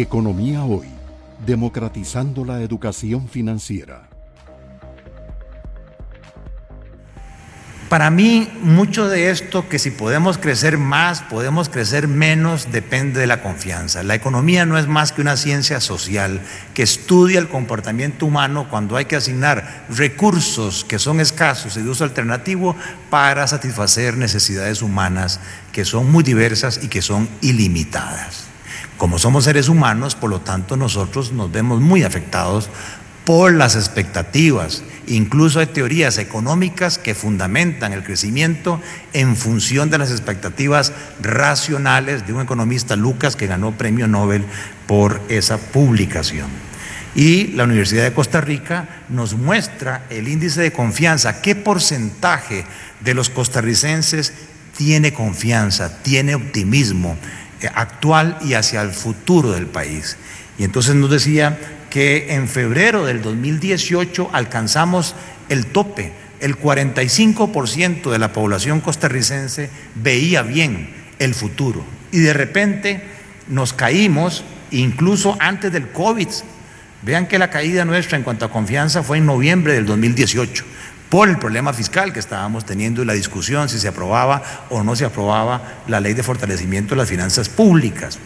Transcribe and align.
Economía 0.00 0.62
Hoy, 0.62 0.86
democratizando 1.44 2.44
la 2.44 2.62
educación 2.62 3.28
financiera. 3.28 4.08
Para 7.88 8.08
mí, 8.08 8.48
mucho 8.62 9.08
de 9.08 9.30
esto, 9.30 9.68
que 9.68 9.80
si 9.80 9.90
podemos 9.90 10.38
crecer 10.38 10.78
más, 10.78 11.22
podemos 11.22 11.68
crecer 11.68 12.06
menos, 12.06 12.70
depende 12.70 13.18
de 13.18 13.26
la 13.26 13.42
confianza. 13.42 14.04
La 14.04 14.14
economía 14.14 14.64
no 14.66 14.78
es 14.78 14.86
más 14.86 15.10
que 15.10 15.20
una 15.20 15.36
ciencia 15.36 15.80
social 15.80 16.42
que 16.74 16.84
estudia 16.84 17.40
el 17.40 17.48
comportamiento 17.48 18.24
humano 18.24 18.68
cuando 18.70 18.96
hay 18.96 19.06
que 19.06 19.16
asignar 19.16 19.86
recursos 19.88 20.84
que 20.84 21.00
son 21.00 21.18
escasos 21.18 21.76
y 21.76 21.82
de 21.82 21.90
uso 21.90 22.04
alternativo 22.04 22.76
para 23.10 23.48
satisfacer 23.48 24.16
necesidades 24.16 24.80
humanas 24.80 25.40
que 25.72 25.84
son 25.84 26.12
muy 26.12 26.22
diversas 26.22 26.78
y 26.84 26.86
que 26.86 27.02
son 27.02 27.28
ilimitadas. 27.40 28.47
Como 28.98 29.20
somos 29.20 29.44
seres 29.44 29.68
humanos, 29.68 30.16
por 30.16 30.28
lo 30.28 30.40
tanto, 30.40 30.76
nosotros 30.76 31.32
nos 31.32 31.52
vemos 31.52 31.80
muy 31.80 32.02
afectados 32.02 32.68
por 33.24 33.52
las 33.52 33.76
expectativas. 33.76 34.82
Incluso 35.06 35.60
hay 35.60 35.66
teorías 35.66 36.18
económicas 36.18 36.98
que 36.98 37.14
fundamentan 37.14 37.92
el 37.92 38.02
crecimiento 38.02 38.80
en 39.12 39.36
función 39.36 39.88
de 39.88 39.98
las 39.98 40.10
expectativas 40.10 40.92
racionales 41.22 42.26
de 42.26 42.32
un 42.32 42.40
economista, 42.40 42.96
Lucas, 42.96 43.36
que 43.36 43.46
ganó 43.46 43.70
premio 43.72 44.08
Nobel 44.08 44.44
por 44.88 45.20
esa 45.28 45.58
publicación. 45.58 46.48
Y 47.14 47.48
la 47.48 47.64
Universidad 47.64 48.02
de 48.02 48.12
Costa 48.12 48.40
Rica 48.40 48.88
nos 49.08 49.34
muestra 49.34 50.06
el 50.10 50.26
índice 50.26 50.60
de 50.60 50.72
confianza, 50.72 51.40
qué 51.40 51.54
porcentaje 51.54 52.64
de 53.00 53.14
los 53.14 53.30
costarricenses 53.30 54.32
tiene 54.76 55.12
confianza, 55.12 56.02
tiene 56.02 56.34
optimismo 56.34 57.16
actual 57.66 58.38
y 58.44 58.54
hacia 58.54 58.82
el 58.82 58.92
futuro 58.92 59.52
del 59.52 59.66
país. 59.66 60.16
Y 60.58 60.64
entonces 60.64 60.94
nos 60.94 61.10
decía 61.10 61.58
que 61.90 62.34
en 62.34 62.48
febrero 62.48 63.04
del 63.04 63.22
2018 63.22 64.30
alcanzamos 64.32 65.14
el 65.48 65.66
tope. 65.66 66.12
El 66.40 66.58
45% 66.58 68.10
de 68.10 68.18
la 68.18 68.32
población 68.32 68.80
costarricense 68.80 69.70
veía 69.96 70.42
bien 70.42 70.94
el 71.18 71.34
futuro. 71.34 71.84
Y 72.12 72.18
de 72.18 72.32
repente 72.32 73.02
nos 73.48 73.72
caímos, 73.72 74.44
incluso 74.70 75.36
antes 75.40 75.72
del 75.72 75.88
COVID. 75.88 76.28
Vean 77.02 77.26
que 77.26 77.38
la 77.38 77.50
caída 77.50 77.84
nuestra 77.84 78.18
en 78.18 78.24
cuanto 78.24 78.44
a 78.44 78.50
confianza 78.50 79.02
fue 79.02 79.18
en 79.18 79.26
noviembre 79.26 79.72
del 79.72 79.86
2018 79.86 80.64
por 81.08 81.28
el 81.28 81.38
problema 81.38 81.72
fiscal 81.72 82.12
que 82.12 82.20
estábamos 82.20 82.66
teniendo 82.66 83.02
y 83.02 83.06
la 83.06 83.14
discusión 83.14 83.68
si 83.68 83.78
se 83.78 83.88
aprobaba 83.88 84.42
o 84.70 84.82
no 84.82 84.94
se 84.94 85.04
aprobaba 85.04 85.80
la 85.86 86.00
ley 86.00 86.14
de 86.14 86.22
fortalecimiento 86.22 86.94
de 86.94 86.98
las 86.98 87.08
finanzas 87.08 87.48
públicas. 87.48 88.18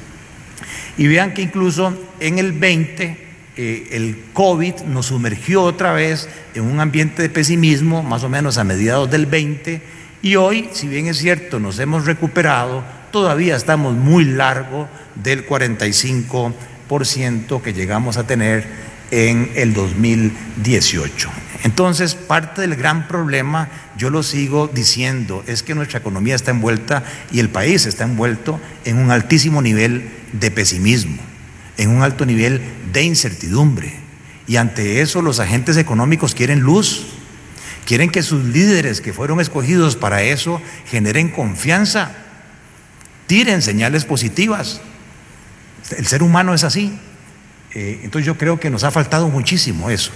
Y 0.96 1.06
vean 1.06 1.32
que 1.32 1.42
incluso 1.42 1.96
en 2.20 2.38
el 2.38 2.52
20 2.52 3.26
eh, 3.56 3.88
el 3.92 4.24
COVID 4.32 4.74
nos 4.86 5.06
sumergió 5.06 5.62
otra 5.62 5.92
vez 5.92 6.28
en 6.54 6.64
un 6.64 6.80
ambiente 6.80 7.22
de 7.22 7.28
pesimismo, 7.28 8.02
más 8.02 8.24
o 8.24 8.28
menos 8.28 8.58
a 8.58 8.64
mediados 8.64 9.10
del 9.10 9.26
20, 9.26 9.80
y 10.22 10.36
hoy, 10.36 10.68
si 10.72 10.88
bien 10.88 11.08
es 11.08 11.18
cierto, 11.18 11.58
nos 11.58 11.78
hemos 11.78 12.06
recuperado, 12.06 12.84
todavía 13.10 13.56
estamos 13.56 13.94
muy 13.94 14.24
largo 14.24 14.88
del 15.16 15.46
45% 15.46 17.60
que 17.60 17.72
llegamos 17.72 18.16
a 18.16 18.26
tener 18.26 18.64
en 19.10 19.50
el 19.54 19.74
2018. 19.74 21.41
Entonces, 21.62 22.14
parte 22.14 22.60
del 22.60 22.74
gran 22.74 23.06
problema, 23.06 23.68
yo 23.96 24.10
lo 24.10 24.22
sigo 24.22 24.68
diciendo, 24.72 25.44
es 25.46 25.62
que 25.62 25.74
nuestra 25.74 26.00
economía 26.00 26.34
está 26.34 26.50
envuelta 26.50 27.04
y 27.30 27.38
el 27.38 27.50
país 27.50 27.86
está 27.86 28.04
envuelto 28.04 28.60
en 28.84 28.98
un 28.98 29.10
altísimo 29.10 29.62
nivel 29.62 30.10
de 30.32 30.50
pesimismo 30.50 31.22
en 31.76 31.90
un 31.90 32.02
alto 32.02 32.26
nivel 32.26 32.60
de 32.92 33.02
incertidumbre. 33.02 33.94
Y 34.46 34.56
ante 34.56 35.00
eso 35.00 35.22
los 35.22 35.40
agentes 35.40 35.76
económicos 35.76 36.34
quieren 36.34 36.60
luz, 36.60 37.06
quieren 37.86 38.10
que 38.10 38.22
sus 38.22 38.44
líderes 38.44 39.00
que 39.00 39.12
fueron 39.12 39.40
escogidos 39.40 39.96
para 39.96 40.22
eso 40.22 40.60
generen 40.86 41.28
confianza, 41.28 42.12
tiren 43.26 43.62
señales 43.62 44.04
positivas. 44.04 44.80
El 45.96 46.06
ser 46.06 46.22
humano 46.22 46.54
es 46.54 46.64
así. 46.64 46.98
Eh, 47.74 48.00
entonces 48.02 48.26
yo 48.26 48.36
creo 48.36 48.60
que 48.60 48.70
nos 48.70 48.84
ha 48.84 48.90
faltado 48.90 49.28
muchísimo 49.28 49.88
eso 49.88 50.12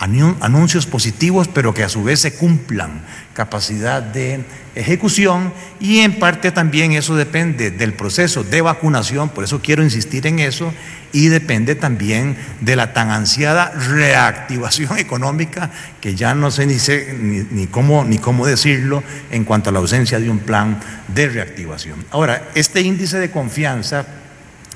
anuncios 0.00 0.86
positivos, 0.86 1.48
pero 1.48 1.74
que 1.74 1.84
a 1.84 1.90
su 1.90 2.02
vez 2.02 2.20
se 2.20 2.32
cumplan, 2.32 3.02
capacidad 3.34 4.02
de 4.02 4.44
ejecución 4.74 5.52
y 5.78 5.98
en 5.98 6.18
parte 6.18 6.52
también 6.52 6.92
eso 6.92 7.16
depende 7.16 7.70
del 7.70 7.92
proceso 7.92 8.42
de 8.42 8.62
vacunación, 8.62 9.28
por 9.28 9.44
eso 9.44 9.60
quiero 9.60 9.82
insistir 9.82 10.26
en 10.26 10.38
eso, 10.38 10.72
y 11.12 11.28
depende 11.28 11.74
también 11.74 12.36
de 12.60 12.76
la 12.76 12.94
tan 12.94 13.10
ansiada 13.10 13.72
reactivación 13.72 14.96
económica, 14.98 15.70
que 16.00 16.14
ya 16.14 16.34
no 16.34 16.50
sé 16.50 16.66
ni, 16.66 16.78
sé, 16.78 17.14
ni, 17.18 17.66
cómo, 17.66 18.04
ni 18.04 18.18
cómo 18.18 18.46
decirlo 18.46 19.02
en 19.30 19.44
cuanto 19.44 19.68
a 19.68 19.72
la 19.72 19.80
ausencia 19.80 20.18
de 20.18 20.30
un 20.30 20.38
plan 20.38 20.80
de 21.08 21.28
reactivación. 21.28 22.06
Ahora, 22.10 22.48
este 22.54 22.80
índice 22.80 23.18
de 23.18 23.30
confianza 23.30 24.06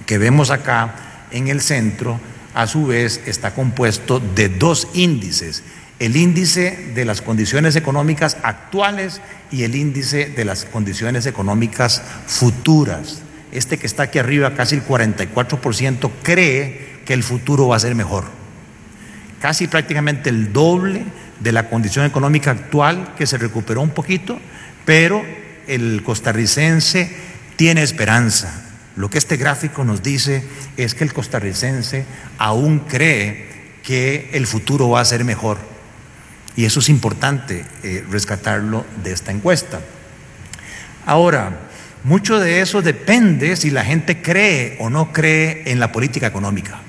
que 0.05 0.19
vemos 0.19 0.51
acá 0.51 1.27
en 1.31 1.49
el 1.49 1.62
centro, 1.62 2.21
a 2.55 2.67
su 2.67 2.87
vez 2.87 3.21
está 3.27 3.53
compuesto 3.53 4.21
de 4.21 4.49
dos 4.49 4.89
índices, 4.95 5.63
el 5.99 6.17
índice 6.17 6.93
de 6.95 7.05
las 7.05 7.21
condiciones 7.21 7.77
económicas 7.77 8.37
actuales 8.43 9.21
y 9.51 9.65
el 9.65 9.75
índice 9.75 10.27
de 10.27 10.45
las 10.45 10.65
condiciones 10.65 11.27
económicas 11.27 12.03
futuras. 12.27 13.23
Este 13.53 13.79
que 13.79 13.87
está 13.87 14.05
aquí 14.05 14.19
arriba, 14.19 14.55
casi 14.55 14.77
el 14.77 14.85
44%, 14.85 16.11
cree 16.23 17.01
que 17.05 17.13
el 17.13 17.23
futuro 17.23 17.69
va 17.69 17.77
a 17.77 17.81
ser 17.81 17.95
mejor. 17.95 18.25
Casi 19.41 19.69
prácticamente 19.69 20.31
el 20.31 20.53
doble 20.53 21.05
de 21.41 21.53
la 21.53 21.69
condición 21.69 22.07
económica 22.07 22.51
actual, 22.51 23.15
que 23.17 23.27
se 23.27 23.39
recuperó 23.39 23.83
un 23.83 23.91
poquito, 23.91 24.41
pero 24.85 25.23
el 25.67 26.03
costarricense 26.03 27.15
tiene 27.57 27.83
esperanza 27.83 28.64
lo 28.97 29.10
que 29.10 29.19
este 29.19 29.37
gráfico 29.37 29.84
nos 29.84 30.03
dice 30.03 30.43
es 30.77 30.94
que 30.94 31.05
el 31.05 31.12
costarricense 31.12 32.06
aún 32.38 32.81
cree 32.81 33.53
que 33.82 34.31
el 34.32 34.47
futuro 34.47 34.88
va 34.88 35.00
a 35.00 35.05
ser 35.05 35.25
mejor. 35.25 35.59
Y 36.56 36.65
eso 36.65 36.81
es 36.81 36.88
importante 36.88 37.65
eh, 37.82 38.05
rescatarlo 38.09 38.87
de 39.03 39.12
esta 39.12 39.32
encuesta. 39.32 39.81
Ahora, 41.06 41.59
mucho 42.05 42.38
de 42.38 42.60
eso 42.60 42.81
depende 42.82 43.56
si 43.56 43.71
la 43.71 43.84
gente 43.84 44.22
cree 44.22 44.77
o 44.78 44.91
no 44.91 45.12
cree 45.12 45.65
en 45.66 45.81
la 45.81 45.91
política 45.91 46.28
económica 46.28 46.81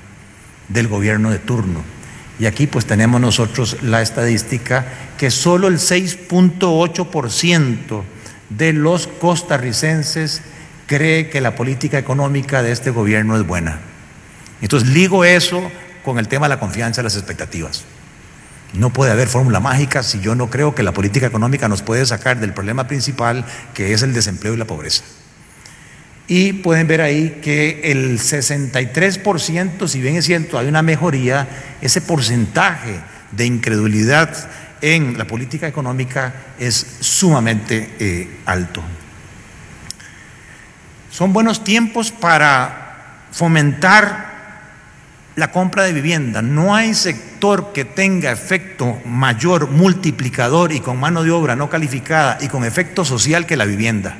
del 0.68 0.86
gobierno 0.88 1.30
de 1.30 1.40
turno. 1.40 1.82
Y 2.38 2.44
aquí 2.46 2.66
pues 2.66 2.86
tenemos 2.86 3.20
nosotros 3.20 3.82
la 3.82 4.00
estadística 4.02 4.86
que 5.18 5.30
solo 5.30 5.68
el 5.68 5.78
6.8% 5.78 8.02
de 8.50 8.72
los 8.72 9.06
costarricenses 9.06 10.42
cree 10.86 11.28
que 11.28 11.40
la 11.40 11.54
política 11.54 11.98
económica 11.98 12.62
de 12.62 12.72
este 12.72 12.90
gobierno 12.90 13.36
es 13.36 13.46
buena. 13.46 13.80
Entonces 14.60 14.88
ligo 14.88 15.24
eso 15.24 15.70
con 16.04 16.18
el 16.18 16.28
tema 16.28 16.46
de 16.46 16.54
la 16.54 16.60
confianza 16.60 17.00
y 17.00 17.04
las 17.04 17.16
expectativas. 17.16 17.84
No 18.72 18.90
puede 18.90 19.12
haber 19.12 19.28
fórmula 19.28 19.60
mágica 19.60 20.02
si 20.02 20.20
yo 20.20 20.34
no 20.34 20.50
creo 20.50 20.74
que 20.74 20.82
la 20.82 20.92
política 20.92 21.26
económica 21.26 21.68
nos 21.68 21.82
puede 21.82 22.04
sacar 22.06 22.40
del 22.40 22.52
problema 22.52 22.86
principal 22.86 23.44
que 23.74 23.92
es 23.92 24.02
el 24.02 24.12
desempleo 24.12 24.54
y 24.54 24.56
la 24.56 24.66
pobreza. 24.66 25.02
Y 26.28 26.54
pueden 26.54 26.88
ver 26.88 27.00
ahí 27.00 27.38
que 27.42 27.80
el 27.84 28.18
63%, 28.18 29.86
si 29.86 30.00
bien 30.00 30.16
es 30.16 30.24
cierto, 30.24 30.58
hay 30.58 30.66
una 30.66 30.82
mejoría, 30.82 31.46
ese 31.80 32.00
porcentaje 32.00 33.00
de 33.30 33.46
incredulidad 33.46 34.50
en 34.80 35.16
la 35.16 35.26
política 35.26 35.68
económica 35.68 36.34
es 36.58 36.84
sumamente 37.00 37.94
eh, 38.00 38.40
alto. 38.44 38.82
Son 41.16 41.32
buenos 41.32 41.64
tiempos 41.64 42.12
para 42.12 43.24
fomentar 43.32 44.34
la 45.34 45.50
compra 45.50 45.84
de 45.84 45.94
vivienda. 45.94 46.42
No 46.42 46.74
hay 46.74 46.92
sector 46.92 47.72
que 47.72 47.86
tenga 47.86 48.30
efecto 48.30 49.00
mayor, 49.06 49.70
multiplicador 49.70 50.72
y 50.72 50.80
con 50.80 51.00
mano 51.00 51.22
de 51.22 51.30
obra 51.30 51.56
no 51.56 51.70
calificada 51.70 52.36
y 52.42 52.48
con 52.48 52.66
efecto 52.66 53.02
social 53.06 53.46
que 53.46 53.56
la 53.56 53.64
vivienda. 53.64 54.18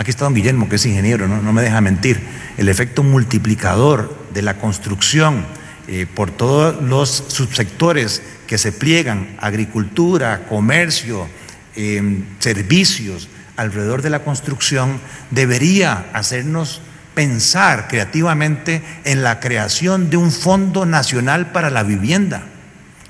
Aquí 0.00 0.10
está 0.10 0.24
don 0.24 0.34
Guillermo, 0.34 0.68
que 0.68 0.74
es 0.74 0.84
ingeniero, 0.84 1.28
no, 1.28 1.52
me 1.52 1.62
deja 1.62 1.80
mentir. 1.80 2.20
El 2.56 2.68
efecto 2.68 3.04
multiplicador 3.04 4.18
de 4.34 4.42
la 4.42 4.58
construcción 4.58 5.46
eh, 5.86 6.08
por 6.12 6.32
todos 6.32 6.82
los 6.82 7.08
subsectores 7.28 8.20
que 8.48 8.58
se 8.58 8.72
pliegan, 8.72 9.36
agricultura, 9.38 10.46
comercio, 10.48 11.28
eh, 11.76 12.24
servicios, 12.40 13.28
alrededor 13.56 14.02
de 14.02 14.10
la 14.10 14.20
construcción 14.20 15.00
debería 15.30 16.06
hacernos 16.12 16.80
pensar 17.14 17.86
creativamente 17.88 18.82
en 19.04 19.22
la 19.22 19.40
creación 19.40 20.10
de 20.10 20.16
un 20.16 20.32
Fondo 20.32 20.86
Nacional 20.86 21.52
para 21.52 21.70
la 21.70 21.82
Vivienda. 21.82 22.42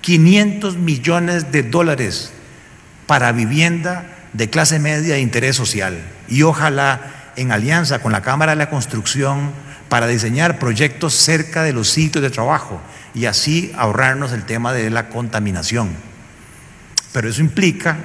500 0.02 0.76
millones 0.76 1.50
de 1.50 1.62
dólares 1.62 2.32
para 3.06 3.32
vivienda 3.32 4.05
de 4.35 4.50
clase 4.50 4.79
media 4.79 5.14
de 5.14 5.20
interés 5.20 5.56
social. 5.56 5.99
Y 6.29 6.43
ojalá 6.43 7.32
en 7.37 7.52
alianza 7.52 8.00
con 8.00 8.12
la 8.12 8.23
Cámara 8.23 8.52
de 8.52 8.56
la 8.56 8.70
Construcción 8.70 9.52
para 9.88 10.06
diseñar 10.06 10.58
proyectos 10.58 11.14
cerca 11.14 11.62
de 11.62 11.73
los 11.73 11.88
sitios 11.88 12.23
de 12.23 12.31
trabajo 12.31 12.81
y 13.14 13.26
así 13.26 13.73
ahorrarnos 13.76 14.32
el 14.32 14.44
tema 14.44 14.73
de 14.73 14.90
la 14.90 15.08
contaminación. 15.08 15.90
Pero 17.12 17.29
eso 17.29 17.40
implica 17.40 17.97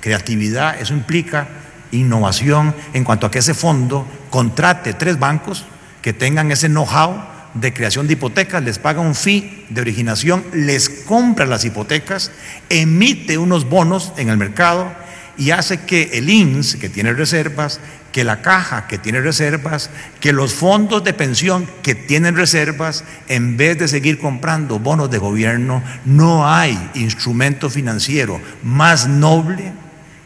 creatividad, 0.00 0.80
eso 0.80 0.94
implica 0.94 1.46
innovación 1.94 2.74
en 2.92 3.04
cuanto 3.04 3.26
a 3.26 3.30
que 3.30 3.38
ese 3.38 3.54
fondo 3.54 4.06
contrate 4.30 4.94
tres 4.94 5.18
bancos 5.18 5.64
que 6.02 6.12
tengan 6.12 6.50
ese 6.52 6.68
know-how 6.68 7.34
de 7.54 7.72
creación 7.72 8.06
de 8.06 8.14
hipotecas, 8.14 8.62
les 8.62 8.78
paga 8.78 9.00
un 9.00 9.14
fee 9.14 9.64
de 9.70 9.80
originación, 9.80 10.44
les 10.52 10.88
compra 10.88 11.46
las 11.46 11.64
hipotecas, 11.64 12.32
emite 12.68 13.38
unos 13.38 13.68
bonos 13.68 14.12
en 14.16 14.28
el 14.28 14.36
mercado 14.36 14.92
y 15.36 15.50
hace 15.50 15.80
que 15.80 16.10
el 16.14 16.28
INS, 16.28 16.76
que 16.76 16.88
tiene 16.88 17.12
reservas, 17.12 17.80
que 18.12 18.22
la 18.22 18.42
caja 18.42 18.86
que 18.86 18.98
tiene 18.98 19.20
reservas, 19.20 19.90
que 20.20 20.32
los 20.32 20.54
fondos 20.54 21.02
de 21.02 21.14
pensión 21.14 21.66
que 21.82 21.96
tienen 21.96 22.36
reservas, 22.36 23.02
en 23.26 23.56
vez 23.56 23.78
de 23.78 23.88
seguir 23.88 24.18
comprando 24.18 24.78
bonos 24.78 25.10
de 25.10 25.18
gobierno, 25.18 25.82
no 26.04 26.48
hay 26.48 26.78
instrumento 26.94 27.70
financiero 27.70 28.40
más 28.62 29.08
noble 29.08 29.72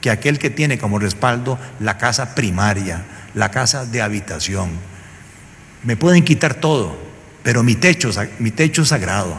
que 0.00 0.10
aquel 0.10 0.38
que 0.38 0.50
tiene 0.50 0.78
como 0.78 0.98
respaldo 0.98 1.58
la 1.80 1.98
casa 1.98 2.34
primaria, 2.34 3.04
la 3.34 3.50
casa 3.50 3.84
de 3.84 4.02
habitación. 4.02 4.70
Me 5.82 5.96
pueden 5.96 6.24
quitar 6.24 6.54
todo, 6.54 6.98
pero 7.42 7.62
mi 7.62 7.74
techo, 7.74 8.10
mi 8.38 8.50
techo 8.50 8.84
sagrado. 8.84 9.36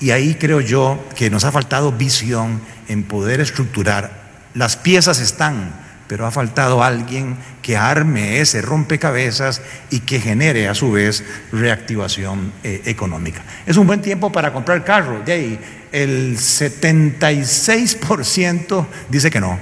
Y 0.00 0.10
ahí 0.10 0.34
creo 0.34 0.60
yo 0.60 1.04
que 1.14 1.30
nos 1.30 1.44
ha 1.44 1.52
faltado 1.52 1.92
visión 1.92 2.60
en 2.88 3.02
poder 3.02 3.40
estructurar. 3.40 4.20
Las 4.54 4.76
piezas 4.76 5.20
están, 5.20 5.72
pero 6.10 6.26
ha 6.26 6.30
faltado 6.32 6.82
alguien 6.82 7.36
que 7.62 7.76
arme 7.76 8.40
ese 8.40 8.62
rompecabezas 8.62 9.62
y 9.90 10.00
que 10.00 10.18
genere 10.18 10.66
a 10.66 10.74
su 10.74 10.90
vez 10.90 11.22
reactivación 11.52 12.52
eh, 12.64 12.82
económica. 12.86 13.44
Es 13.64 13.76
un 13.76 13.86
buen 13.86 14.02
tiempo 14.02 14.32
para 14.32 14.52
comprar 14.52 14.82
carro, 14.82 15.22
de 15.24 15.32
ahí 15.32 15.60
el 15.92 16.36
76% 16.36 18.86
dice 19.08 19.30
que 19.30 19.38
no. 19.38 19.56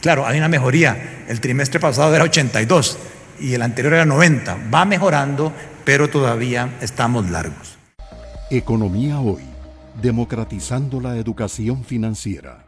Claro, 0.00 0.26
hay 0.26 0.36
una 0.36 0.48
mejoría, 0.48 1.22
el 1.28 1.40
trimestre 1.40 1.78
pasado 1.78 2.12
era 2.12 2.24
82 2.24 2.98
y 3.38 3.54
el 3.54 3.62
anterior 3.62 3.94
era 3.94 4.04
90, 4.04 4.58
va 4.74 4.84
mejorando, 4.84 5.52
pero 5.84 6.10
todavía 6.10 6.70
estamos 6.80 7.30
largos. 7.30 7.78
Economía 8.50 9.20
hoy, 9.20 9.44
democratizando 10.02 11.00
la 11.00 11.16
educación 11.16 11.84
financiera. 11.84 12.65